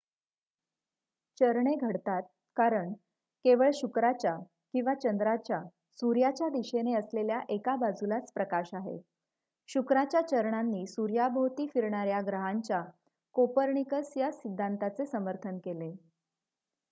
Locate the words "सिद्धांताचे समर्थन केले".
14.31-15.91